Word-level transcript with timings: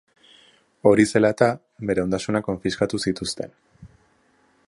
Hori 0.91 1.05
zela 1.17 1.31
eta, 1.35 1.49
bere 1.91 2.03
ondasunak 2.05 2.47
konfiskatu 2.49 3.03
zituzten. 3.09 3.57